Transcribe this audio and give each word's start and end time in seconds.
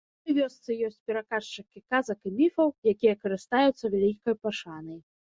У 0.01 0.27
кожнай 0.27 0.35
вёсцы 0.43 0.75
ёсць 0.87 1.01
пераказчыкі 1.11 1.81
казак 1.95 2.19
і 2.29 2.33
міфаў, 2.39 2.71
якія 2.93 3.13
карыстаюцца 3.27 3.85
вялікай 3.97 4.39
пашанай. 4.49 4.99